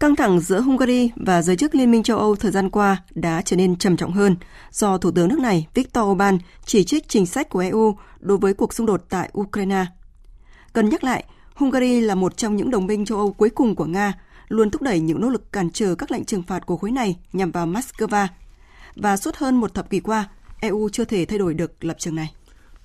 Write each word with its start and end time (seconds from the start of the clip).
căng 0.00 0.16
thẳng 0.16 0.40
giữa 0.40 0.60
Hungary 0.60 1.10
và 1.16 1.42
giới 1.42 1.56
chức 1.56 1.74
Liên 1.74 1.90
minh 1.90 2.02
châu 2.02 2.18
Âu 2.18 2.36
thời 2.36 2.50
gian 2.50 2.70
qua 2.70 3.02
đã 3.14 3.42
trở 3.42 3.56
nên 3.56 3.76
trầm 3.76 3.96
trọng 3.96 4.12
hơn 4.12 4.36
do 4.70 4.98
Thủ 4.98 5.10
tướng 5.10 5.28
nước 5.28 5.38
này 5.38 5.66
Viktor 5.74 6.04
Orbán 6.04 6.38
chỉ 6.64 6.84
trích 6.84 7.08
chính 7.08 7.26
sách 7.26 7.48
của 7.48 7.58
EU 7.58 7.96
đối 8.20 8.38
với 8.38 8.54
cuộc 8.54 8.74
xung 8.74 8.86
đột 8.86 9.04
tại 9.08 9.30
Ukraine. 9.38 9.86
Cần 10.72 10.88
nhắc 10.88 11.04
lại, 11.04 11.24
Hungary 11.54 12.00
là 12.00 12.14
một 12.14 12.36
trong 12.36 12.56
những 12.56 12.70
đồng 12.70 12.86
minh 12.86 13.04
châu 13.04 13.18
Âu 13.18 13.32
cuối 13.32 13.50
cùng 13.50 13.74
của 13.74 13.84
Nga, 13.84 14.12
luôn 14.48 14.70
thúc 14.70 14.82
đẩy 14.82 15.00
những 15.00 15.20
nỗ 15.20 15.28
lực 15.28 15.52
cản 15.52 15.70
trở 15.70 15.94
các 15.94 16.10
lệnh 16.10 16.24
trừng 16.24 16.42
phạt 16.42 16.66
của 16.66 16.76
khối 16.76 16.90
này 16.90 17.16
nhằm 17.32 17.50
vào 17.50 17.66
Moscow. 17.66 18.26
Và 18.96 19.16
suốt 19.16 19.36
hơn 19.36 19.56
một 19.56 19.74
thập 19.74 19.90
kỷ 19.90 20.00
qua, 20.00 20.28
EU 20.60 20.88
chưa 20.88 21.04
thể 21.04 21.24
thay 21.24 21.38
đổi 21.38 21.54
được 21.54 21.84
lập 21.84 21.96
trường 21.98 22.14
này. 22.14 22.34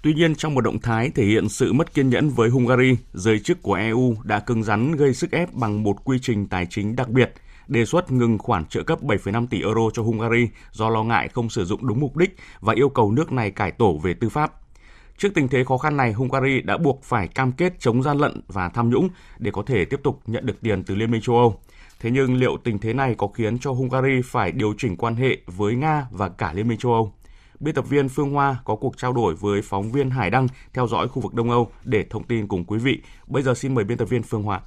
Tuy 0.01 0.13
nhiên, 0.13 0.35
trong 0.35 0.55
một 0.55 0.61
động 0.61 0.79
thái 0.79 1.11
thể 1.15 1.25
hiện 1.25 1.49
sự 1.49 1.73
mất 1.73 1.93
kiên 1.93 2.09
nhẫn 2.09 2.29
với 2.29 2.49
Hungary, 2.49 2.97
giới 3.13 3.39
chức 3.39 3.61
của 3.61 3.73
EU 3.73 4.15
đã 4.23 4.39
cứng 4.39 4.63
rắn 4.63 4.91
gây 4.91 5.13
sức 5.13 5.31
ép 5.31 5.53
bằng 5.53 5.83
một 5.83 6.03
quy 6.03 6.19
trình 6.21 6.47
tài 6.47 6.65
chính 6.65 6.95
đặc 6.95 7.09
biệt, 7.09 7.33
đề 7.67 7.85
xuất 7.85 8.11
ngừng 8.11 8.37
khoản 8.37 8.65
trợ 8.65 8.83
cấp 8.83 9.01
7,5 9.01 9.47
tỷ 9.47 9.61
euro 9.61 9.81
cho 9.93 10.03
Hungary 10.03 10.47
do 10.71 10.89
lo 10.89 11.03
ngại 11.03 11.27
không 11.27 11.49
sử 11.49 11.65
dụng 11.65 11.87
đúng 11.87 11.99
mục 11.99 12.17
đích 12.17 12.35
và 12.59 12.73
yêu 12.73 12.89
cầu 12.89 13.11
nước 13.11 13.31
này 13.31 13.51
cải 13.51 13.71
tổ 13.71 13.99
về 14.03 14.13
tư 14.13 14.29
pháp. 14.29 14.53
Trước 15.17 15.29
tình 15.35 15.47
thế 15.47 15.63
khó 15.63 15.77
khăn 15.77 15.97
này, 15.97 16.13
Hungary 16.13 16.61
đã 16.61 16.77
buộc 16.77 17.03
phải 17.03 17.27
cam 17.27 17.51
kết 17.51 17.73
chống 17.79 18.03
gian 18.03 18.17
lận 18.17 18.41
và 18.47 18.69
tham 18.69 18.89
nhũng 18.89 19.09
để 19.39 19.51
có 19.51 19.63
thể 19.65 19.85
tiếp 19.85 19.99
tục 20.03 20.21
nhận 20.27 20.45
được 20.45 20.61
tiền 20.61 20.83
từ 20.83 20.95
Liên 20.95 21.11
minh 21.11 21.21
châu 21.21 21.35
Âu. 21.35 21.59
Thế 21.99 22.11
nhưng 22.11 22.35
liệu 22.35 22.57
tình 22.63 22.79
thế 22.79 22.93
này 22.93 23.15
có 23.17 23.27
khiến 23.27 23.59
cho 23.59 23.71
Hungary 23.71 24.21
phải 24.25 24.51
điều 24.51 24.73
chỉnh 24.77 24.95
quan 24.95 25.15
hệ 25.15 25.37
với 25.45 25.75
Nga 25.75 26.07
và 26.11 26.29
cả 26.29 26.53
Liên 26.53 26.67
minh 26.67 26.77
châu 26.77 26.93
Âu? 26.93 27.13
Biên 27.59 27.75
tập 27.75 27.85
viên 27.89 28.09
Phương 28.09 28.31
Hoa 28.31 28.57
có 28.65 28.75
cuộc 28.75 28.97
trao 28.97 29.13
đổi 29.13 29.35
với 29.35 29.61
phóng 29.61 29.91
viên 29.91 30.09
Hải 30.09 30.29
Đăng 30.29 30.47
theo 30.73 30.87
dõi 30.87 31.07
khu 31.07 31.21
vực 31.21 31.33
Đông 31.33 31.49
Âu 31.49 31.71
để 31.83 32.05
thông 32.09 32.23
tin 32.23 32.47
cùng 32.47 32.65
quý 32.65 32.79
vị. 32.79 33.01
Bây 33.27 33.43
giờ 33.43 33.53
xin 33.53 33.75
mời 33.75 33.83
biên 33.83 33.97
tập 33.97 34.05
viên 34.05 34.23
Phương 34.23 34.43
Hoa. 34.43 34.61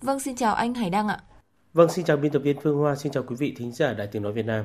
Vâng, 0.00 0.20
xin 0.20 0.36
chào 0.36 0.54
anh 0.54 0.74
Hải 0.74 0.90
Đăng 0.90 1.08
ạ. 1.08 1.18
Vâng, 1.74 1.88
xin 1.90 2.04
chào 2.04 2.16
biên 2.16 2.32
tập 2.32 2.38
viên 2.38 2.56
Phương 2.62 2.78
Hoa, 2.78 2.96
xin 2.96 3.12
chào 3.12 3.22
quý 3.22 3.36
vị 3.38 3.54
thính 3.58 3.72
giả 3.72 3.92
Đài 3.92 4.06
Tiếng 4.06 4.22
Nói 4.22 4.32
Việt 4.32 4.46
Nam. 4.46 4.64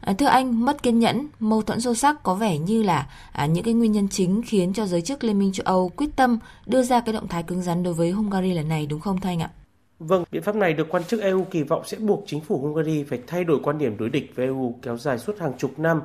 À, 0.00 0.12
thưa 0.18 0.26
anh, 0.26 0.64
mất 0.64 0.82
kiên 0.82 0.98
nhẫn, 0.98 1.26
mâu 1.38 1.62
thuẫn 1.62 1.80
sâu 1.80 1.94
sắc 1.94 2.22
có 2.22 2.34
vẻ 2.34 2.58
như 2.58 2.82
là 2.82 3.08
à, 3.32 3.46
những 3.46 3.64
cái 3.64 3.74
nguyên 3.74 3.92
nhân 3.92 4.08
chính 4.08 4.42
khiến 4.46 4.72
cho 4.72 4.86
giới 4.86 5.02
chức 5.02 5.24
Liên 5.24 5.38
minh 5.38 5.52
châu 5.52 5.64
Âu 5.64 5.88
quyết 5.88 6.10
tâm 6.16 6.38
đưa 6.66 6.82
ra 6.82 7.00
cái 7.00 7.12
động 7.12 7.28
thái 7.28 7.42
cứng 7.42 7.62
rắn 7.62 7.82
đối 7.82 7.94
với 7.94 8.10
Hungary 8.10 8.52
lần 8.52 8.68
này 8.68 8.86
đúng 8.86 9.00
không 9.00 9.20
thưa 9.20 9.28
anh 9.28 9.42
ạ? 9.42 9.50
Vâng, 9.98 10.24
biện 10.30 10.42
pháp 10.42 10.56
này 10.56 10.72
được 10.72 10.88
quan 10.88 11.04
chức 11.04 11.20
EU 11.20 11.44
kỳ 11.44 11.62
vọng 11.62 11.82
sẽ 11.86 11.98
buộc 11.98 12.24
chính 12.26 12.40
phủ 12.40 12.58
Hungary 12.58 13.04
phải 13.04 13.20
thay 13.26 13.44
đổi 13.44 13.60
quan 13.62 13.78
điểm 13.78 13.96
đối 13.98 14.10
địch 14.10 14.32
với 14.34 14.46
EU 14.46 14.74
kéo 14.82 14.96
dài 14.96 15.18
suốt 15.18 15.38
hàng 15.38 15.52
chục 15.58 15.78
năm 15.78 16.02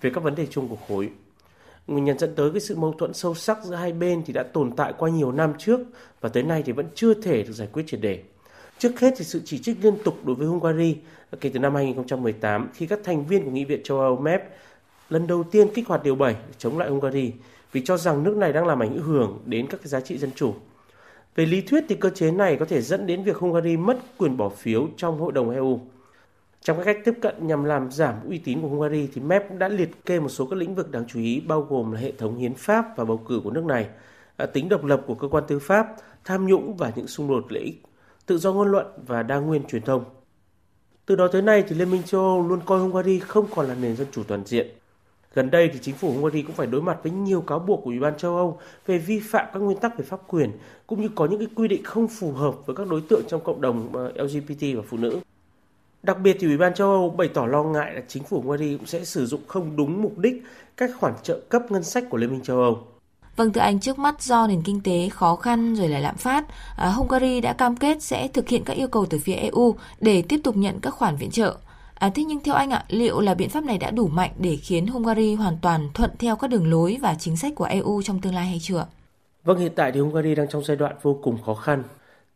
về 0.00 0.10
các 0.14 0.24
vấn 0.24 0.34
đề 0.34 0.46
chung 0.46 0.68
của 0.68 0.76
khối. 0.88 1.10
Nguyên 1.86 2.04
nhân 2.04 2.18
dẫn 2.18 2.34
tới 2.34 2.50
cái 2.50 2.60
sự 2.60 2.76
mâu 2.76 2.92
thuẫn 2.92 3.14
sâu 3.14 3.34
sắc 3.34 3.64
giữa 3.64 3.74
hai 3.74 3.92
bên 3.92 4.22
thì 4.26 4.32
đã 4.32 4.42
tồn 4.42 4.72
tại 4.76 4.92
qua 4.98 5.10
nhiều 5.10 5.32
năm 5.32 5.52
trước 5.58 5.80
và 6.20 6.28
tới 6.28 6.42
nay 6.42 6.62
thì 6.66 6.72
vẫn 6.72 6.86
chưa 6.94 7.14
thể 7.14 7.42
được 7.42 7.52
giải 7.52 7.68
quyết 7.72 7.82
triệt 7.86 8.00
đề. 8.00 8.22
Trước 8.78 9.00
hết 9.00 9.14
thì 9.16 9.24
sự 9.24 9.42
chỉ 9.44 9.58
trích 9.58 9.76
liên 9.82 9.94
tục 10.04 10.14
đối 10.24 10.36
với 10.36 10.46
Hungary 10.46 10.96
kể 11.40 11.50
từ 11.54 11.58
năm 11.58 11.74
2018 11.74 12.68
khi 12.74 12.86
các 12.86 12.98
thành 13.04 13.26
viên 13.26 13.44
của 13.44 13.50
Nghị 13.50 13.64
viện 13.64 13.80
châu 13.84 14.00
Âu 14.00 14.16
MEP 14.16 14.42
lần 15.10 15.26
đầu 15.26 15.44
tiên 15.44 15.68
kích 15.74 15.88
hoạt 15.88 16.02
điều 16.04 16.14
7 16.14 16.36
chống 16.58 16.78
lại 16.78 16.88
Hungary 16.88 17.32
vì 17.72 17.82
cho 17.84 17.96
rằng 17.96 18.22
nước 18.22 18.36
này 18.36 18.52
đang 18.52 18.66
làm 18.66 18.82
ảnh 18.82 18.98
hưởng 18.98 19.38
đến 19.44 19.66
các 19.66 19.80
cái 19.80 19.88
giá 19.88 20.00
trị 20.00 20.18
dân 20.18 20.30
chủ 20.34 20.54
về 21.36 21.46
lý 21.46 21.60
thuyết 21.60 21.84
thì 21.88 21.94
cơ 21.94 22.10
chế 22.10 22.30
này 22.30 22.56
có 22.56 22.64
thể 22.64 22.80
dẫn 22.80 23.06
đến 23.06 23.24
việc 23.24 23.36
Hungary 23.36 23.76
mất 23.76 23.98
quyền 24.18 24.36
bỏ 24.36 24.48
phiếu 24.48 24.88
trong 24.96 25.20
Hội 25.20 25.32
đồng 25.32 25.50
EU. 25.50 25.80
Trong 26.62 26.76
các 26.76 26.84
cách 26.84 26.98
tiếp 27.04 27.14
cận 27.22 27.46
nhằm 27.46 27.64
làm 27.64 27.90
giảm 27.90 28.14
uy 28.28 28.38
tín 28.38 28.62
của 28.62 28.68
Hungary 28.68 29.08
thì 29.14 29.20
MEP 29.20 29.58
đã 29.58 29.68
liệt 29.68 30.04
kê 30.04 30.20
một 30.20 30.28
số 30.28 30.46
các 30.46 30.56
lĩnh 30.56 30.74
vực 30.74 30.90
đáng 30.90 31.04
chú 31.08 31.20
ý 31.20 31.40
bao 31.40 31.62
gồm 31.62 31.92
là 31.92 32.00
hệ 32.00 32.12
thống 32.12 32.36
hiến 32.36 32.54
pháp 32.54 32.96
và 32.96 33.04
bầu 33.04 33.16
cử 33.16 33.40
của 33.44 33.50
nước 33.50 33.64
này, 33.64 33.88
à, 34.36 34.46
tính 34.46 34.68
độc 34.68 34.84
lập 34.84 35.02
của 35.06 35.14
cơ 35.14 35.28
quan 35.28 35.44
tư 35.48 35.58
pháp, 35.58 35.86
tham 36.24 36.46
nhũng 36.46 36.76
và 36.76 36.92
những 36.96 37.06
xung 37.06 37.28
đột 37.28 37.52
lợi 37.52 37.62
ích, 37.62 37.82
tự 38.26 38.38
do 38.38 38.52
ngôn 38.52 38.68
luận 38.68 38.86
và 39.06 39.22
đa 39.22 39.36
nguyên 39.36 39.64
truyền 39.64 39.82
thông. 39.82 40.04
Từ 41.06 41.16
đó 41.16 41.28
tới 41.28 41.42
nay 41.42 41.64
thì 41.68 41.76
Liên 41.76 41.90
minh 41.90 42.02
châu 42.02 42.20
Âu 42.20 42.48
luôn 42.48 42.60
coi 42.64 42.80
Hungary 42.80 43.18
không 43.18 43.46
còn 43.54 43.66
là 43.66 43.74
nền 43.74 43.96
dân 43.96 44.06
chủ 44.12 44.22
toàn 44.22 44.44
diện. 44.46 44.66
Gần 45.36 45.50
đây 45.50 45.70
thì 45.72 45.78
chính 45.82 45.94
phủ 45.94 46.12
Hungary 46.12 46.42
cũng 46.42 46.56
phải 46.56 46.66
đối 46.66 46.82
mặt 46.82 46.98
với 47.02 47.12
nhiều 47.12 47.40
cáo 47.40 47.58
buộc 47.58 47.80
của 47.84 47.90
Ủy 47.90 47.98
ban 47.98 48.16
châu 48.16 48.36
Âu 48.36 48.58
về 48.86 48.98
vi 48.98 49.20
phạm 49.20 49.46
các 49.52 49.60
nguyên 49.60 49.78
tắc 49.78 49.98
về 49.98 50.04
pháp 50.04 50.20
quyền 50.28 50.50
cũng 50.86 51.00
như 51.00 51.08
có 51.14 51.26
những 51.26 51.38
cái 51.38 51.48
quy 51.54 51.68
định 51.68 51.84
không 51.84 52.08
phù 52.08 52.32
hợp 52.32 52.66
với 52.66 52.76
các 52.76 52.88
đối 52.88 53.00
tượng 53.00 53.22
trong 53.28 53.40
cộng 53.44 53.60
đồng 53.60 53.88
ờ, 53.92 54.12
LGBT 54.24 54.62
và 54.76 54.82
phụ 54.88 54.96
nữ. 54.96 55.20
Đặc 56.02 56.20
biệt 56.20 56.36
thì 56.40 56.46
Ủy 56.46 56.56
ban 56.56 56.74
châu 56.74 56.90
Âu 56.90 57.10
bày 57.10 57.28
tỏ 57.28 57.46
lo 57.46 57.62
ngại 57.62 57.94
là 57.94 58.02
chính 58.08 58.22
phủ 58.22 58.40
Hungary 58.40 58.76
cũng 58.76 58.86
sẽ 58.86 59.04
sử 59.04 59.26
dụng 59.26 59.40
không 59.46 59.76
đúng 59.76 60.02
mục 60.02 60.18
đích 60.18 60.42
các 60.76 60.90
khoản 61.00 61.14
trợ 61.22 61.40
cấp 61.48 61.62
ngân 61.70 61.82
sách 61.82 62.04
của 62.10 62.18
Liên 62.18 62.30
minh 62.30 62.42
châu 62.42 62.60
Âu. 62.60 62.78
Vâng 63.36 63.52
thưa 63.52 63.60
anh, 63.60 63.80
trước 63.80 63.98
mắt 63.98 64.22
do 64.22 64.46
nền 64.46 64.62
kinh 64.62 64.80
tế 64.80 65.08
khó 65.08 65.36
khăn 65.36 65.74
rồi 65.74 65.88
lại 65.88 66.00
lạm 66.00 66.16
phát, 66.16 66.44
à, 66.76 66.88
Hungary 66.88 67.40
đã 67.40 67.52
cam 67.52 67.76
kết 67.76 68.02
sẽ 68.02 68.28
thực 68.28 68.48
hiện 68.48 68.64
các 68.64 68.72
yêu 68.72 68.88
cầu 68.88 69.06
từ 69.10 69.18
phía 69.18 69.34
EU 69.34 69.74
để 70.00 70.22
tiếp 70.22 70.40
tục 70.44 70.56
nhận 70.56 70.80
các 70.80 70.90
khoản 70.90 71.16
viện 71.16 71.30
trợ. 71.30 71.56
À, 71.98 72.10
thế 72.14 72.24
nhưng 72.24 72.40
theo 72.40 72.54
anh 72.54 72.70
ạ, 72.70 72.84
liệu 72.88 73.20
là 73.20 73.34
biện 73.34 73.48
pháp 73.48 73.64
này 73.64 73.78
đã 73.78 73.90
đủ 73.90 74.08
mạnh 74.08 74.30
để 74.38 74.56
khiến 74.56 74.86
Hungary 74.86 75.34
hoàn 75.34 75.58
toàn 75.62 75.88
thuận 75.94 76.10
theo 76.18 76.36
các 76.36 76.50
đường 76.50 76.70
lối 76.70 76.98
và 77.02 77.14
chính 77.18 77.36
sách 77.36 77.52
của 77.56 77.64
EU 77.64 78.02
trong 78.02 78.20
tương 78.20 78.34
lai 78.34 78.46
hay 78.46 78.58
chưa? 78.62 78.86
Vâng, 79.44 79.58
hiện 79.58 79.72
tại 79.76 79.92
thì 79.92 80.00
Hungary 80.00 80.34
đang 80.34 80.48
trong 80.48 80.64
giai 80.64 80.76
đoạn 80.76 80.96
vô 81.02 81.18
cùng 81.22 81.42
khó 81.42 81.54
khăn. 81.54 81.82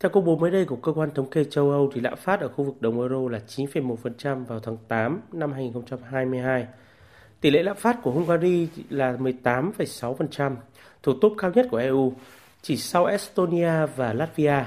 Theo 0.00 0.10
công 0.10 0.25
bố 0.25 0.37
mới 0.37 0.50
đây 0.50 0.65
của 0.65 0.76
cơ 0.76 0.93
quan 0.93 1.10
thống 1.15 1.31
kê 1.31 1.44
châu 1.44 1.70
Âu 1.70 1.91
thì 1.94 2.00
lạm 2.00 2.16
phát 2.16 2.41
ở 2.41 2.49
khu 2.49 2.65
vực 2.65 2.82
đồng 2.82 3.00
euro 3.00 3.28
là 3.28 3.41
9,1% 3.49 4.44
vào 4.44 4.60
tháng 4.60 4.76
8 4.88 5.20
năm 5.32 5.53
2022. 5.53 6.66
Tỷ 7.41 7.50
lệ 7.50 7.62
lạm 7.62 7.76
phát 7.76 8.03
của 8.03 8.10
Hungary 8.10 8.69
là 8.91 9.12
18,6%, 9.12 10.56
thuộc 11.03 11.16
top 11.20 11.32
cao 11.38 11.50
nhất 11.54 11.66
của 11.70 11.76
EU, 11.76 12.12
chỉ 12.62 12.76
sau 12.76 13.04
Estonia 13.04 13.87
và 13.97 14.12
Latvia. 14.12 14.65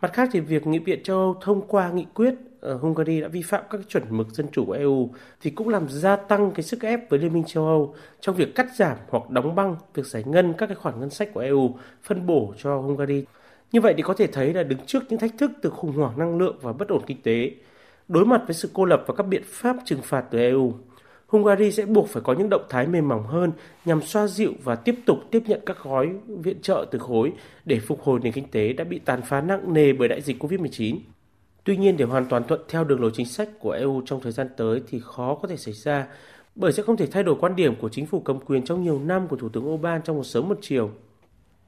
Mặt 0.00 0.12
khác 0.12 0.28
thì 0.32 0.40
việc 0.40 0.66
Nghị 0.66 0.78
viện 0.78 1.02
châu 1.02 1.16
Âu 1.16 1.36
thông 1.40 1.66
qua 1.68 1.90
nghị 1.90 2.06
quyết 2.14 2.34
ở 2.60 2.76
Hungary 2.76 3.20
đã 3.20 3.28
vi 3.28 3.42
phạm 3.42 3.64
các 3.70 3.80
chuẩn 3.88 4.04
mực 4.10 4.28
dân 4.28 4.46
chủ 4.52 4.64
của 4.64 4.72
EU 4.72 5.10
thì 5.40 5.50
cũng 5.50 5.68
làm 5.68 5.88
gia 5.88 6.16
tăng 6.16 6.50
cái 6.50 6.62
sức 6.62 6.82
ép 6.82 7.10
với 7.10 7.18
Liên 7.18 7.32
minh 7.32 7.44
châu 7.46 7.66
Âu 7.66 7.94
trong 8.20 8.36
việc 8.36 8.54
cắt 8.54 8.66
giảm 8.76 8.96
hoặc 9.08 9.30
đóng 9.30 9.54
băng 9.54 9.76
việc 9.94 10.06
giải 10.06 10.24
ngân 10.26 10.52
các 10.58 10.66
cái 10.66 10.74
khoản 10.74 11.00
ngân 11.00 11.10
sách 11.10 11.28
của 11.34 11.40
EU 11.40 11.74
phân 12.02 12.26
bổ 12.26 12.54
cho 12.58 12.76
Hungary. 12.76 13.24
Như 13.72 13.80
vậy 13.80 13.94
thì 13.96 14.02
có 14.02 14.14
thể 14.14 14.26
thấy 14.26 14.54
là 14.54 14.62
đứng 14.62 14.78
trước 14.86 15.02
những 15.08 15.20
thách 15.20 15.38
thức 15.38 15.50
từ 15.62 15.70
khủng 15.70 15.92
hoảng 15.92 16.18
năng 16.18 16.38
lượng 16.38 16.56
và 16.60 16.72
bất 16.72 16.88
ổn 16.88 17.02
kinh 17.06 17.22
tế, 17.22 17.50
đối 18.08 18.26
mặt 18.26 18.42
với 18.46 18.54
sự 18.54 18.70
cô 18.72 18.84
lập 18.84 19.04
và 19.06 19.14
các 19.14 19.26
biện 19.26 19.42
pháp 19.46 19.76
trừng 19.84 20.00
phạt 20.02 20.24
từ 20.30 20.38
EU, 20.38 20.74
Hungary 21.30 21.72
sẽ 21.72 21.86
buộc 21.86 22.08
phải 22.08 22.22
có 22.22 22.32
những 22.32 22.48
động 22.50 22.64
thái 22.68 22.86
mềm 22.86 23.08
mỏng 23.08 23.26
hơn 23.26 23.52
nhằm 23.84 24.02
xoa 24.02 24.26
dịu 24.26 24.52
và 24.64 24.76
tiếp 24.76 24.94
tục 25.06 25.18
tiếp 25.30 25.42
nhận 25.46 25.60
các 25.66 25.76
gói 25.82 26.10
viện 26.26 26.56
trợ 26.62 26.86
từ 26.90 26.98
khối 26.98 27.32
để 27.64 27.80
phục 27.80 28.02
hồi 28.02 28.20
nền 28.22 28.32
kinh 28.32 28.50
tế 28.50 28.72
đã 28.72 28.84
bị 28.84 28.98
tàn 28.98 29.22
phá 29.22 29.40
nặng 29.40 29.72
nề 29.72 29.92
bởi 29.92 30.08
đại 30.08 30.20
dịch 30.20 30.42
COVID-19. 30.42 30.96
Tuy 31.64 31.76
nhiên, 31.76 31.96
để 31.96 32.04
hoàn 32.04 32.24
toàn 32.24 32.44
thuận 32.44 32.60
theo 32.68 32.84
đường 32.84 33.00
lối 33.00 33.10
chính 33.14 33.26
sách 33.26 33.48
của 33.58 33.70
EU 33.70 34.02
trong 34.06 34.20
thời 34.20 34.32
gian 34.32 34.48
tới 34.56 34.82
thì 34.88 35.00
khó 35.04 35.34
có 35.34 35.48
thể 35.48 35.56
xảy 35.56 35.74
ra, 35.74 36.06
bởi 36.54 36.72
sẽ 36.72 36.82
không 36.82 36.96
thể 36.96 37.06
thay 37.06 37.22
đổi 37.22 37.36
quan 37.40 37.56
điểm 37.56 37.74
của 37.80 37.88
chính 37.88 38.06
phủ 38.06 38.20
cầm 38.20 38.40
quyền 38.40 38.64
trong 38.64 38.82
nhiều 38.82 38.98
năm 38.98 39.28
của 39.28 39.36
Thủ 39.36 39.48
tướng 39.48 39.68
Orbán 39.68 40.02
trong 40.04 40.16
một 40.16 40.24
sớm 40.24 40.48
một 40.48 40.58
chiều. 40.60 40.90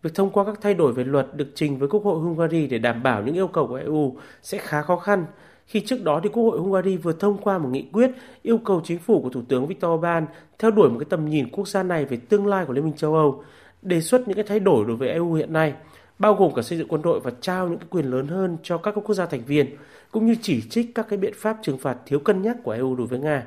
Việc 0.02 0.14
thông 0.14 0.30
qua 0.30 0.44
các 0.44 0.58
thay 0.60 0.74
đổi 0.74 0.92
về 0.92 1.04
luật 1.04 1.26
được 1.34 1.48
trình 1.54 1.78
với 1.78 1.88
Quốc 1.88 2.04
hội 2.04 2.20
Hungary 2.20 2.66
để 2.66 2.78
đảm 2.78 3.02
bảo 3.02 3.22
những 3.22 3.34
yêu 3.34 3.48
cầu 3.48 3.66
của 3.66 3.74
EU 3.74 4.16
sẽ 4.42 4.58
khá 4.58 4.82
khó 4.82 4.96
khăn 4.96 5.26
khi 5.66 5.80
trước 5.80 6.04
đó 6.04 6.20
thì 6.22 6.28
Quốc 6.28 6.42
hội 6.42 6.58
Hungary 6.58 6.96
vừa 6.96 7.12
thông 7.12 7.38
qua 7.38 7.58
một 7.58 7.68
nghị 7.72 7.84
quyết 7.92 8.10
yêu 8.42 8.58
cầu 8.58 8.80
chính 8.84 8.98
phủ 8.98 9.20
của 9.22 9.30
Thủ 9.30 9.42
tướng 9.48 9.66
Viktor 9.66 9.90
Orbán 9.90 10.26
theo 10.58 10.70
đuổi 10.70 10.90
một 10.90 10.98
cái 10.98 11.06
tầm 11.10 11.28
nhìn 11.28 11.48
quốc 11.50 11.68
gia 11.68 11.82
này 11.82 12.04
về 12.04 12.16
tương 12.16 12.46
lai 12.46 12.64
của 12.64 12.72
Liên 12.72 12.84
minh 12.84 12.96
châu 12.96 13.14
Âu, 13.14 13.44
đề 13.82 14.00
xuất 14.00 14.28
những 14.28 14.36
cái 14.36 14.44
thay 14.48 14.60
đổi 14.60 14.84
đối 14.84 14.96
với 14.96 15.08
EU 15.08 15.32
hiện 15.32 15.52
nay– 15.52 15.74
bao 16.22 16.34
gồm 16.34 16.54
cả 16.54 16.62
xây 16.62 16.78
dựng 16.78 16.88
quân 16.88 17.02
đội 17.02 17.20
và 17.20 17.30
trao 17.40 17.68
những 17.68 17.78
cái 17.78 17.86
quyền 17.90 18.10
lớn 18.10 18.26
hơn 18.26 18.56
cho 18.62 18.78
các 18.78 18.94
quốc 18.94 19.14
gia 19.14 19.26
thành 19.26 19.42
viên, 19.46 19.76
cũng 20.10 20.26
như 20.26 20.34
chỉ 20.42 20.62
trích 20.70 20.94
các 20.94 21.06
cái 21.08 21.18
biện 21.18 21.32
pháp 21.36 21.56
trừng 21.62 21.78
phạt 21.78 21.96
thiếu 22.06 22.18
cân 22.18 22.42
nhắc 22.42 22.56
của 22.62 22.70
EU 22.70 22.96
đối 22.96 23.06
với 23.06 23.18
Nga. 23.18 23.46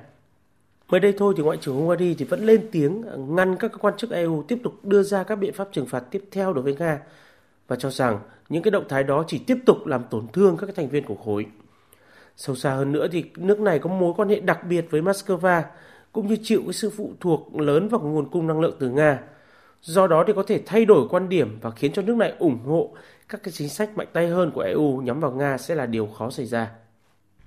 Mới 0.90 1.00
đây 1.00 1.13
thôi 1.18 1.34
thì 1.38 1.44
Ngoại 1.44 1.57
trưởng 1.62 1.75
Hungary 1.75 2.16
thì 2.16 2.25
vẫn 2.25 2.45
lên 2.45 2.68
tiếng 2.72 3.04
ngăn 3.18 3.56
các 3.56 3.72
quan 3.80 3.98
chức 3.98 4.12
EU 4.12 4.44
tiếp 4.48 4.60
tục 4.63 4.86
đưa 4.86 5.04
ra 5.04 5.24
các 5.24 5.36
biện 5.36 5.54
pháp 5.54 5.68
trừng 5.72 5.86
phạt 5.86 6.00
tiếp 6.00 6.24
theo 6.31 6.54
đối 6.54 6.63
với 6.63 6.75
Nga 6.80 7.00
và 7.68 7.75
cho 7.75 7.90
rằng 7.90 8.19
những 8.50 8.63
cái 8.63 8.72
động 8.72 8.86
thái 8.90 9.04
đó 9.04 9.24
chỉ 9.28 9.40
tiếp 9.48 9.57
tục 9.66 9.88
làm 9.88 10.04
tổn 10.10 10.28
thương 10.34 10.57
các 10.57 10.66
cái 10.66 10.75
thành 10.75 10.90
viên 10.90 11.06
của 11.06 11.16
khối. 11.16 11.45
Sâu 12.38 12.56
xa 12.56 12.74
hơn 12.74 12.92
nữa 12.92 13.08
thì 13.12 13.24
nước 13.38 13.60
này 13.60 13.80
có 13.80 13.90
mối 13.90 14.14
quan 14.18 14.30
hệ 14.30 14.40
đặc 14.40 14.60
biệt 14.70 14.86
với 14.90 15.02
Moscow 15.02 15.64
cũng 16.12 16.28
như 16.28 16.38
chịu 16.44 16.62
cái 16.66 16.74
sự 16.74 16.90
phụ 16.98 17.14
thuộc 17.20 17.56
lớn 17.56 17.88
vào 17.88 18.02
nguồn 18.02 18.30
cung 18.30 18.48
năng 18.48 18.60
lượng 18.60 18.76
từ 18.80 18.90
Nga 18.90 19.20
Do 19.86 20.08
đó 20.08 20.24
thì 20.28 20.34
có 20.36 20.44
thể 20.48 20.62
thay 20.66 20.86
đổi 20.86 21.08
quan 21.10 21.30
điểm 21.30 21.60
và 21.62 21.72
khiến 21.72 21.94
cho 21.94 22.02
nước 22.02 22.16
này 22.16 22.34
ủng 22.40 22.60
hộ 22.66 22.90
các 23.30 23.44
cái 23.44 23.52
chính 23.52 23.70
sách 23.70 23.98
mạnh 23.98 24.08
tay 24.14 24.28
hơn 24.28 24.52
của 24.52 24.62
EU 24.62 25.02
nhắm 25.02 25.20
vào 25.20 25.32
Nga 25.32 25.58
sẽ 25.58 25.76
là 25.76 25.86
điều 25.86 26.08
khó 26.08 26.30
xảy 26.30 26.46
ra. 26.46 26.72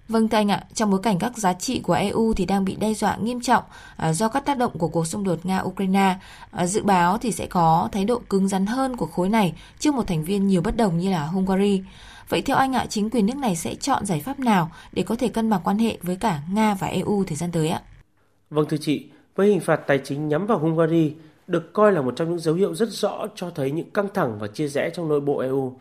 Vâng 0.09 0.29
thưa 0.29 0.39
anh 0.39 0.51
ạ, 0.51 0.65
trong 0.75 0.91
bối 0.91 1.01
cảnh 1.03 1.19
các 1.19 1.39
giá 1.39 1.53
trị 1.53 1.81
của 1.81 1.93
EU 1.93 2.35
thì 2.37 2.47
đang 2.47 2.65
bị 2.65 2.77
đe 2.77 2.95
dọa 2.95 3.17
nghiêm 3.17 3.41
trọng 3.41 3.65
à, 3.97 4.13
do 4.13 4.29
các 4.29 4.47
tác 4.47 4.59
động 4.59 4.79
của 4.79 4.89
cuộc 4.89 5.07
xung 5.07 5.25
đột 5.25 5.39
Nga-Ukraine, 5.45 6.15
à, 6.51 6.67
dự 6.67 6.83
báo 6.83 7.19
thì 7.19 7.33
sẽ 7.33 7.47
có 7.47 7.89
thái 7.93 8.05
độ 8.05 8.21
cứng 8.31 8.49
rắn 8.49 8.67
hơn 8.67 8.97
của 8.97 9.07
khối 9.07 9.29
này 9.29 9.55
trước 9.79 9.95
một 9.95 10.07
thành 10.07 10.25
viên 10.25 10.47
nhiều 10.47 10.63
bất 10.63 10.77
đồng 10.77 10.99
như 10.99 11.11
là 11.11 11.27
Hungary. 11.27 11.83
Vậy 12.29 12.43
theo 12.43 12.57
anh 12.57 12.73
ạ, 12.73 12.87
chính 12.89 13.11
quyền 13.11 13.27
nước 13.27 13.37
này 13.37 13.57
sẽ 13.57 13.75
chọn 13.75 14.07
giải 14.07 14.21
pháp 14.21 14.41
nào 14.41 14.71
để 14.93 15.03
có 15.03 15.15
thể 15.15 15.29
cân 15.29 15.51
bằng 15.51 15.61
quan 15.65 15.79
hệ 15.79 15.99
với 16.03 16.17
cả 16.17 16.41
Nga 16.53 16.75
và 16.75 16.87
EU 16.87 17.25
thời 17.27 17.37
gian 17.37 17.53
tới 17.53 17.69
ạ? 17.69 17.83
Vâng 18.51 18.67
thưa 18.69 18.77
chị, 18.81 19.07
với 19.35 19.49
hình 19.49 19.61
phạt 19.61 19.77
tài 19.77 20.01
chính 20.05 20.29
nhắm 20.29 20.47
vào 20.47 20.59
Hungary 20.59 21.15
được 21.47 21.73
coi 21.73 21.93
là 21.93 22.03
một 22.03 22.17
trong 22.17 22.29
những 22.29 22.39
dấu 22.39 22.55
hiệu 22.55 22.75
rất 22.75 22.89
rõ 22.89 23.27
cho 23.35 23.51
thấy 23.51 23.71
những 23.71 23.91
căng 23.91 24.09
thẳng 24.15 24.39
và 24.39 24.47
chia 24.47 24.69
rẽ 24.69 24.91
trong 24.91 25.09
nội 25.09 25.21
bộ 25.21 25.39
EU. 25.39 25.75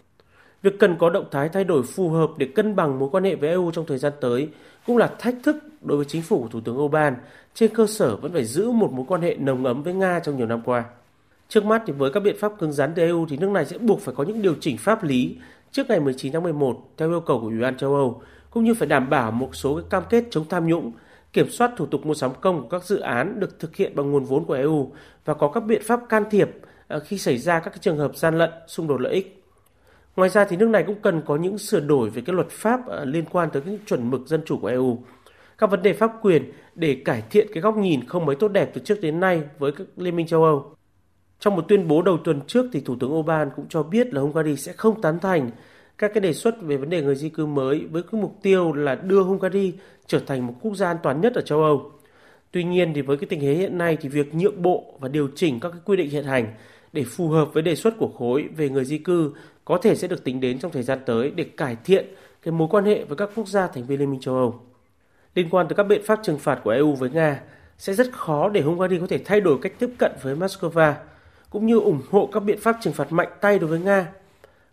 Việc 0.61 0.79
cần 0.79 0.95
có 0.99 1.09
động 1.09 1.25
thái 1.31 1.49
thay 1.49 1.63
đổi 1.63 1.83
phù 1.83 2.09
hợp 2.09 2.29
để 2.38 2.47
cân 2.55 2.75
bằng 2.75 3.00
mối 3.00 3.09
quan 3.11 3.23
hệ 3.23 3.35
với 3.35 3.50
EU 3.50 3.71
trong 3.71 3.85
thời 3.85 3.97
gian 3.97 4.13
tới 4.21 4.50
cũng 4.85 4.97
là 4.97 5.07
thách 5.19 5.35
thức 5.43 5.55
đối 5.81 5.97
với 5.97 6.05
chính 6.05 6.21
phủ 6.21 6.41
của 6.41 6.47
Thủ 6.47 6.61
tướng 6.61 6.79
Orbán 6.79 7.15
trên 7.53 7.75
cơ 7.75 7.88
sở 7.88 8.15
vẫn 8.15 8.33
phải 8.33 8.45
giữ 8.45 8.71
một 8.71 8.91
mối 8.91 9.05
quan 9.07 9.21
hệ 9.21 9.35
nồng 9.35 9.65
ấm 9.65 9.83
với 9.83 9.93
Nga 9.93 10.19
trong 10.19 10.38
nhiều 10.38 10.47
năm 10.47 10.61
qua. 10.65 10.85
Trước 11.50 11.65
mắt 11.65 11.83
thì 11.88 11.93
với 11.93 12.11
các 12.11 12.19
biện 12.19 12.35
pháp 12.39 12.51
cứng 12.59 12.73
rắn 12.73 12.93
từ 12.95 13.01
EU 13.01 13.25
thì 13.29 13.38
nước 13.38 13.50
này 13.50 13.65
sẽ 13.65 13.77
buộc 13.77 14.01
phải 14.01 14.15
có 14.15 14.23
những 14.23 14.41
điều 14.41 14.55
chỉnh 14.59 14.77
pháp 14.77 15.03
lý 15.03 15.38
trước 15.77 15.89
ngày 15.89 16.00
19 16.00 16.33
tháng 16.33 16.44
11 16.44 16.94
theo 16.97 17.09
yêu 17.09 17.21
cầu 17.21 17.39
của 17.39 17.47
Ủy 17.47 17.59
ban 17.59 17.77
châu 17.77 17.95
Âu, 17.95 18.21
cũng 18.50 18.63
như 18.63 18.74
phải 18.74 18.88
đảm 18.88 19.09
bảo 19.09 19.31
một 19.31 19.56
số 19.56 19.81
cam 19.89 20.03
kết 20.09 20.24
chống 20.29 20.45
tham 20.50 20.68
nhũng, 20.68 20.91
kiểm 21.33 21.50
soát 21.50 21.71
thủ 21.77 21.85
tục 21.85 22.06
mua 22.06 22.13
sắm 22.13 22.31
công 22.41 22.62
của 22.62 22.68
các 22.68 22.83
dự 22.83 23.00
án 23.00 23.39
được 23.39 23.59
thực 23.59 23.75
hiện 23.75 23.95
bằng 23.95 24.12
nguồn 24.12 24.24
vốn 24.24 24.45
của 24.45 24.53
EU 24.53 24.91
và 25.25 25.33
có 25.33 25.51
các 25.53 25.59
biện 25.63 25.81
pháp 25.85 26.00
can 26.09 26.24
thiệp 26.31 26.50
à, 26.88 27.00
khi 27.00 27.18
xảy 27.18 27.38
ra 27.38 27.59
các 27.59 27.81
trường 27.81 27.97
hợp 27.97 28.15
gian 28.15 28.38
lận, 28.38 28.50
xung 28.68 28.88
đột 28.88 29.01
lợi 29.01 29.13
ích. 29.13 29.44
Ngoài 30.15 30.29
ra 30.29 30.45
thì 30.45 30.57
nước 30.57 30.69
này 30.69 30.83
cũng 30.88 31.01
cần 31.01 31.21
có 31.25 31.35
những 31.35 31.57
sửa 31.57 31.79
đổi 31.79 32.09
về 32.09 32.21
cái 32.25 32.35
luật 32.35 32.50
pháp 32.50 32.88
à, 32.88 33.06
liên 33.06 33.25
quan 33.25 33.50
tới 33.53 33.62
những 33.65 33.79
chuẩn 33.85 34.09
mực 34.09 34.27
dân 34.27 34.41
chủ 34.45 34.57
của 34.57 34.68
EU, 34.68 34.97
các 35.57 35.69
vấn 35.69 35.81
đề 35.81 35.94
pháp 35.94 36.12
quyền 36.21 36.51
để 36.75 37.01
cải 37.06 37.24
thiện 37.29 37.47
cái 37.53 37.62
góc 37.62 37.77
nhìn 37.77 38.07
không 38.07 38.25
mấy 38.25 38.35
tốt 38.35 38.47
đẹp 38.47 38.71
từ 38.74 38.81
trước 38.85 39.01
đến 39.01 39.19
nay 39.19 39.41
với 39.59 39.71
các 39.71 39.88
Liên 39.97 40.15
minh 40.15 40.27
châu 40.27 40.44
Âu. 40.44 40.76
Trong 41.39 41.56
một 41.56 41.66
tuyên 41.68 41.88
bố 41.88 42.01
đầu 42.01 42.18
tuần 42.18 42.42
trước 42.48 42.66
thì 42.74 42.80
Thủ 42.80 42.95
tướng 43.00 43.13
Orbán 43.13 43.50
cũng 43.56 43.66
cho 43.69 43.84
biết 43.84 44.13
là 44.13 44.22
Hungary 44.22 44.56
sẽ 44.56 44.74
không 44.74 45.01
tán 45.01 45.19
thành 45.19 45.51
các 45.98 46.12
cái 46.13 46.22
đề 46.22 46.34
xuất 46.34 46.62
về 46.62 46.78
vấn 46.78 46.89
đề 46.89 47.01
người 47.01 47.16
di 47.16 47.30
cư 47.30 47.45
mới 47.45 47.86
với 47.92 48.04
cái 48.04 48.22
mục 48.22 48.36
tiêu 48.42 48.74
là 48.74 48.95
đưa 48.95 49.22
Hungary 49.22 49.74
trở 50.07 50.19
thành 50.19 50.48
một 50.48 50.54
quốc 50.62 50.75
gia 50.75 50.88
an 50.88 50.98
toàn 51.04 51.22
nhất 51.22 51.34
ở 51.36 51.42
châu 51.42 51.63
Âu. 51.63 51.92
Tuy 52.51 52.63
nhiên 52.63 52.94
thì 52.94 53.01
với 53.01 53.18
cái 53.18 53.28
tình 53.30 53.39
hình 53.39 53.57
hiện 53.57 53.78
nay 53.78 53.98
thì 54.01 54.10
việc 54.10 54.36
nhượng 54.36 54.62
bộ 54.62 54.94
và 55.00 55.07
điều 55.07 55.30
chỉnh 55.36 55.60
các 55.60 55.69
cái 55.69 55.81
quy 55.86 55.98
định 55.98 56.10
hiện 56.10 56.24
hành 56.24 56.54
để 56.94 57.04
phù 57.04 57.30
hợp 57.30 57.54
với 57.54 57.63
đề 57.63 57.75
xuất 57.75 57.98
của 57.98 58.07
khối 58.18 58.48
về 58.57 58.69
người 58.69 58.86
di 58.86 58.98
cư 58.98 59.31
có 59.66 59.78
thể 59.78 59.95
sẽ 59.95 60.07
được 60.07 60.24
tính 60.24 60.39
đến 60.39 60.60
trong 60.60 60.72
thời 60.72 60.84
gian 60.84 61.00
tới 61.06 61.31
để 61.36 61.44
cải 61.44 61.78
thiện 61.84 62.06
cái 62.44 62.51
mối 62.51 62.68
quan 62.72 62.86
hệ 62.86 63.04
với 63.04 63.18
các 63.18 63.30
quốc 63.36 63.48
gia 63.48 63.68
thành 63.68 63.86
viên 63.86 64.00
Liên 64.00 64.12
minh 64.12 64.19
châu 64.19 64.36
Âu. 64.36 64.62
Liên 65.36 65.50
quan 65.50 65.68
tới 65.68 65.75
các 65.75 65.84
biện 65.84 66.01
pháp 66.06 66.19
trừng 66.24 66.39
phạt 66.39 66.60
của 66.63 66.69
EU 66.69 66.95
với 66.95 67.10
Nga, 67.10 67.42
sẽ 67.78 67.94
rất 67.94 68.12
khó 68.12 68.50
để 68.50 68.62
Hungary 68.62 69.00
có 69.00 69.07
thể 69.07 69.18
thay 69.25 69.42
đổi 69.42 69.57
cách 69.62 69.74
tiếp 69.80 69.89
cận 70.00 70.12
với 70.22 70.36
Moscow 70.36 70.94
cũng 71.49 71.65
như 71.65 71.79
ủng 71.79 72.01
hộ 72.11 72.29
các 72.31 72.39
biện 72.39 72.59
pháp 72.59 72.77
trừng 72.81 72.94
phạt 72.94 73.11
mạnh 73.11 73.29
tay 73.41 73.59
đối 73.59 73.69
với 73.69 73.79
Nga. 73.79 74.07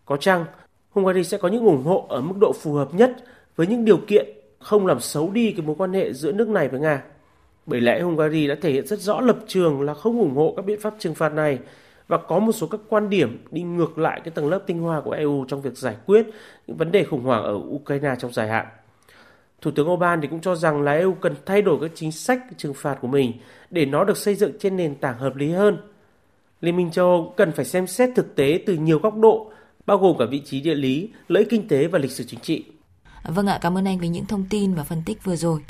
Có 0.05 0.17
chăng, 0.17 0.44
Hungary 0.91 1.25
sẽ 1.25 1.38
có 1.38 1.49
những 1.49 1.65
ủng 1.65 1.85
hộ 1.85 2.06
ở 2.09 2.21
mức 2.21 2.35
độ 2.41 2.53
phù 2.53 2.73
hợp 2.73 2.94
nhất 2.94 3.17
với 3.56 3.67
những 3.67 3.85
điều 3.85 3.99
kiện 4.06 4.26
không 4.59 4.87
làm 4.87 5.00
xấu 5.00 5.31
đi 5.31 5.53
cái 5.53 5.67
mối 5.67 5.76
quan 5.79 5.93
hệ 5.93 6.12
giữa 6.12 6.32
nước 6.32 6.49
này 6.49 6.69
với 6.69 6.81
Nga. 6.81 7.03
Bởi 7.67 7.81
lẽ 7.81 8.00
Hungary 8.00 8.47
đã 8.47 8.55
thể 8.62 8.71
hiện 8.71 8.87
rất 8.87 9.00
rõ 9.00 9.21
lập 9.21 9.38
trường 9.47 9.82
là 9.82 9.94
không 9.94 10.19
ủng 10.19 10.37
hộ 10.37 10.55
các 10.56 10.65
biện 10.65 10.81
pháp 10.81 10.94
trừng 10.99 11.15
phạt 11.15 11.32
này 11.32 11.59
và 12.09 12.19
có 12.19 12.38
một 12.38 12.53
số 12.53 12.67
các 12.67 12.81
quan 12.88 13.11
điểm 13.11 13.44
đi 13.50 13.62
ngược 13.62 13.99
lại 13.99 14.20
cái 14.25 14.31
tầng 14.31 14.49
lớp 14.49 14.62
tinh 14.67 14.81
hoa 14.81 15.00
của 15.00 15.11
EU 15.11 15.44
trong 15.49 15.62
việc 15.62 15.79
giải 15.79 15.97
quyết 16.06 16.27
những 16.67 16.77
vấn 16.77 16.93
đề 16.93 17.05
khủng 17.05 17.23
hoảng 17.23 17.43
ở 17.43 17.55
Ukraine 17.55 18.15
trong 18.19 18.32
dài 18.32 18.49
hạn. 18.49 18.67
Thủ 19.61 19.70
tướng 19.70 19.91
Orbán 19.91 20.20
thì 20.20 20.29
cũng 20.29 20.41
cho 20.41 20.55
rằng 20.55 20.82
là 20.82 20.93
EU 20.93 21.15
cần 21.15 21.35
thay 21.47 21.62
đổi 21.62 21.79
các 21.81 21.91
chính 21.94 22.12
sách 22.12 22.41
trừng 22.56 22.75
phạt 22.75 22.99
của 23.00 23.09
mình 23.09 23.32
để 23.70 23.87
nó 23.87 24.05
được 24.05 24.17
xây 24.17 24.35
dựng 24.35 24.53
trên 24.59 24.77
nền 24.77 24.94
tảng 24.94 25.19
hợp 25.19 25.37
lý 25.37 25.50
hơn 25.50 25.79
Liên 26.65 26.77
minh 26.77 26.91
châu 26.91 27.07
Âu 27.07 27.35
cần 27.37 27.53
phải 27.53 27.65
xem 27.65 27.87
xét 27.87 28.11
thực 28.15 28.37
tế 28.37 28.63
từ 28.67 28.75
nhiều 28.75 28.99
góc 28.99 29.17
độ, 29.17 29.51
bao 29.87 29.99
gồm 29.99 30.19
cả 30.19 30.25
vị 30.31 30.43
trí 30.45 30.61
địa 30.61 30.75
lý, 30.75 31.09
lợi 31.29 31.43
ích 31.43 31.51
kinh 31.51 31.69
tế 31.69 31.87
và 31.87 31.99
lịch 31.99 32.11
sử 32.11 32.25
chính 32.25 32.41
trị. 32.41 32.65
Vâng 33.25 33.47
ạ, 33.47 33.59
cảm 33.63 33.79
ơn 33.79 33.85
anh 33.85 33.99
với 33.99 34.09
những 34.09 34.27
thông 34.27 34.45
tin 34.51 34.75
và 34.75 34.85
phân 34.85 35.03
tích 35.07 35.25
vừa 35.25 35.37
rồi. 35.37 35.61